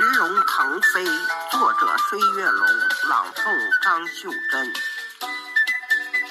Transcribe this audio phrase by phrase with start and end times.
[0.00, 1.04] 腾飞》，
[1.50, 2.66] 作者孙月龙，
[3.08, 4.72] 朗诵张秀珍。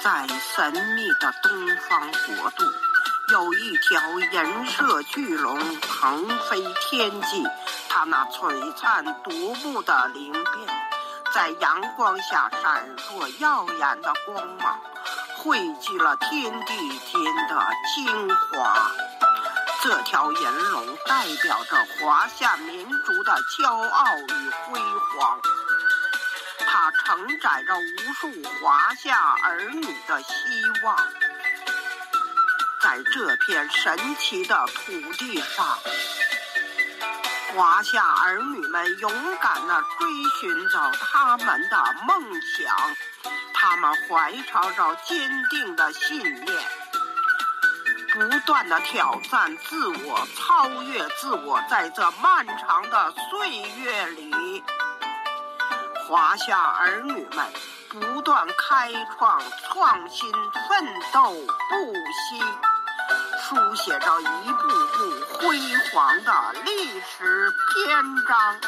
[0.01, 2.65] 在神秘的东方国度，
[3.31, 7.47] 有一条银色巨龙腾飞天际，
[7.87, 10.45] 它那璀璨夺目的鳞片，
[11.31, 14.79] 在阳光下闪烁耀眼的光芒，
[15.37, 18.91] 汇聚了天地间的精华。
[19.81, 24.79] 这条银龙代表着华夏民族的骄傲与辉
[25.17, 25.39] 煌，
[26.67, 28.29] 它承载着无数
[28.59, 30.33] 华夏儿女的希
[30.83, 30.97] 望。
[32.81, 35.79] 在这片神奇的土地上，
[37.55, 40.09] 华夏儿女们勇敢地追
[40.41, 42.75] 寻着他们的梦想，
[43.53, 46.47] 他们怀揣着坚定的信念。
[48.13, 53.49] 不断的挑战自我，超越自我，在这漫长的岁
[53.81, 54.63] 月里，
[56.07, 57.45] 华夏儿女们
[57.89, 60.31] 不断开创、创新、
[60.67, 61.31] 奋斗
[61.69, 62.43] 不息，
[63.43, 65.59] 书写着一步步辉
[65.91, 68.59] 煌的历史篇章。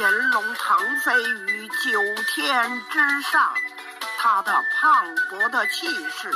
[0.00, 2.00] 银龙腾飞于九
[2.34, 3.54] 天之上，
[4.18, 4.52] 它的
[4.82, 6.32] 磅礴的气势。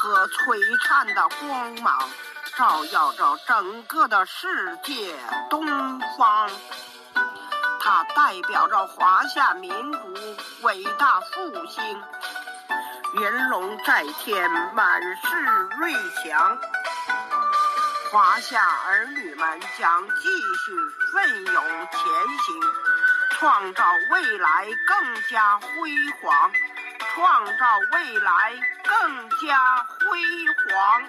[0.00, 2.08] 和璀璨的光芒，
[2.56, 5.12] 照耀着整个的世界
[5.50, 5.66] 东
[6.16, 6.48] 方。
[7.80, 9.98] 它代表着华夏民族
[10.62, 12.00] 伟大复兴。
[13.14, 15.36] 云龙在天，满是
[15.80, 16.56] 瑞祥。
[18.12, 20.28] 华夏儿女们将继
[20.64, 20.72] 续
[21.12, 22.00] 奋勇前
[22.44, 22.60] 行，
[23.32, 25.90] 创造未来更加辉
[26.22, 26.52] 煌。
[26.98, 28.52] 创造未来
[28.84, 30.18] 更加辉
[30.70, 31.02] 煌。